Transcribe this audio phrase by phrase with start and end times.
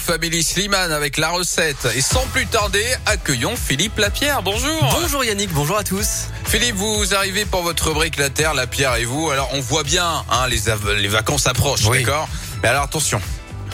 [0.00, 1.88] Family Slimane avec la recette.
[1.96, 4.42] Et sans plus tarder, accueillons Philippe Lapierre.
[4.42, 4.98] Bonjour.
[5.00, 6.28] Bonjour Yannick, bonjour à tous.
[6.46, 9.30] Philippe, vous arrivez pour votre rubrique La Terre, la Pierre et vous.
[9.30, 10.60] Alors on voit bien, hein, les,
[11.00, 12.00] les vacances approchent, Oui.
[12.04, 12.28] d'accord?
[12.62, 13.20] Mais alors attention.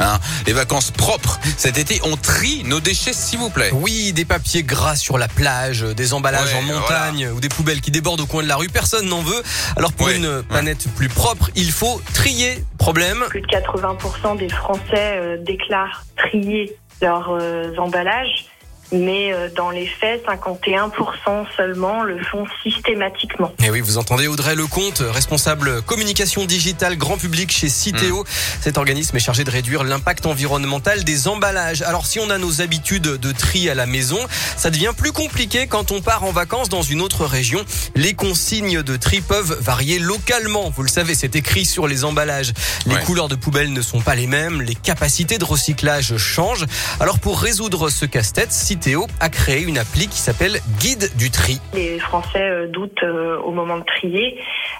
[0.00, 1.38] Hein, les vacances propres.
[1.56, 3.70] Cet été, on trie nos déchets, s'il vous plaît.
[3.72, 7.80] Oui, des papiers gras sur la plage, des emballages Ouais, en montagne ou des poubelles
[7.80, 9.42] qui débordent au coin de la rue, personne n'en veut.
[9.76, 10.16] Alors pour Ouais.
[10.16, 12.64] une planète plus propre, il faut trier.
[12.78, 18.46] Problème Plus de 80% des Français euh, déclarent trier leurs euh, emballages,
[18.92, 23.52] mais euh, dans les faits, 51% seulement le font systématiquement.
[23.64, 28.24] Et oui, vous entendez Audrey Lecomte, responsable communication digitale grand public chez Citeo.
[28.60, 31.82] Cet organisme est chargé de réduire l'impact environnemental des emballages.
[31.82, 34.18] Alors si on a nos habitudes de tri à la maison,
[34.56, 37.64] ça devient plus compliqué quand on part en vacances dans une autre région.
[37.94, 40.70] Les consignes de tri peuvent varier localement.
[40.70, 42.52] Vous le savez, c'est écrit sur les emballages.
[42.86, 43.02] Les Ouais.
[43.04, 46.66] couleurs de poubelles ne sont pas les mêmes, les capacités de recyclage changent.
[47.00, 51.60] Alors pour résoudre ce casse-tête, Citeo a créé une appli qui s'appelle Guide du tri.
[51.74, 54.38] Les Français euh, doutent euh, au moment de trier.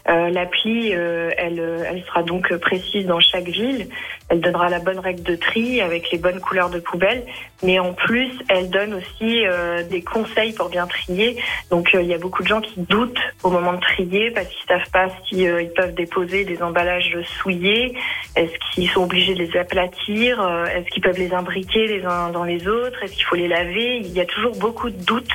[0.08, 3.88] Euh, L'appli, euh, elle, euh, elle sera donc précise dans chaque ville.
[4.30, 7.24] Elle donnera la bonne règle de tri avec les bonnes couleurs de poubelle.
[7.62, 11.36] Mais en plus, elle donne aussi euh, des conseils pour bien trier.
[11.70, 14.48] Donc euh, il y a beaucoup de gens qui doutent au moment de trier parce
[14.48, 17.94] qu'ils savent pas si euh, ils peuvent déposer des emballages souillés.
[18.36, 20.40] Est-ce qu'ils sont obligés de les aplatir?
[20.74, 23.02] Est-ce qu'ils peuvent les imbriquer les uns dans les autres?
[23.02, 23.98] Est-ce qu'il faut les laver?
[23.98, 25.28] Il y a toujours beaucoup de doutes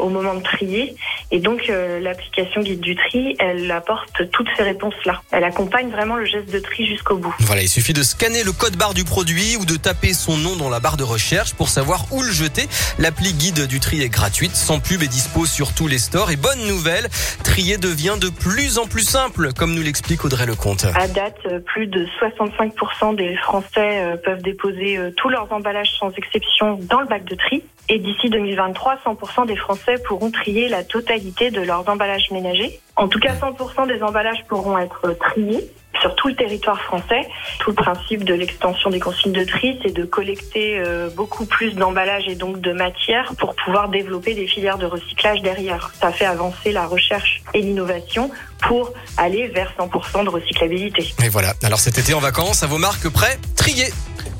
[0.00, 0.94] au moment de trier.
[1.34, 5.22] Et donc euh, l'application Guide du tri, elle apporte toutes ces réponses-là.
[5.30, 7.34] Elle accompagne vraiment le geste de tri jusqu'au bout.
[7.40, 10.56] Voilà, il suffit de scanner le code barre du produit ou de taper son nom
[10.56, 12.68] dans la barre de recherche pour savoir où le jeter.
[12.98, 16.30] L'appli guide du tri est gratuite, sans pub et dispo sur tous les stores.
[16.30, 17.08] Et bonne nouvelle,
[17.42, 20.84] trier devient de plus en plus simple, comme nous l'explique Audrey Lecomte.
[20.94, 26.10] À date, euh, plus de 65% des Français euh, peuvent déposer tous leurs emballages sans
[26.10, 27.64] exception dans le bac de tri.
[27.88, 32.80] Et d'ici 2023, 100% des Français pourront trier la totalité de leurs emballages ménagers.
[32.96, 35.70] En tout cas, 100% des emballages pourront être triés
[36.00, 37.28] sur tout le territoire français.
[37.60, 41.74] Tout le principe de l'extension des consignes de tri, c'est de collecter euh, beaucoup plus
[41.74, 45.92] d'emballages et donc de matières pour pouvoir développer des filières de recyclage derrière.
[46.00, 48.30] Ça fait avancer la recherche et l'innovation
[48.62, 51.14] pour aller vers 100% de recyclabilité.
[51.22, 53.86] Et voilà, alors cet été en vacances, à vos marques prêts, trier.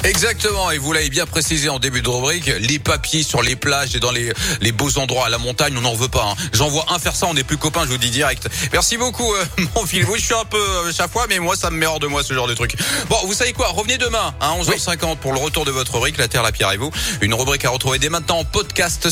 [0.05, 3.95] Exactement, et vous l'avez bien précisé en début de rubrique, les papiers sur les plages
[3.95, 6.25] et dans les, les beaux endroits à la montagne, on n'en veut pas.
[6.25, 6.35] hein.
[6.53, 8.49] J'en vois un faire ça, on n'est plus copains, je vous dis direct.
[8.73, 9.45] Merci beaucoup, euh,
[9.77, 10.09] mon Philippe.
[10.11, 12.09] Oui, je suis un peu euh, chaque fois, mais moi, ça me met hors de
[12.09, 12.75] moi ce genre de truc.
[13.09, 16.27] Bon, vous savez quoi Revenez demain à 11h50 pour le retour de votre rubrique, La
[16.27, 16.91] Terre, la Pierre et vous.
[17.21, 19.09] Une rubrique à retrouver dès maintenant en podcast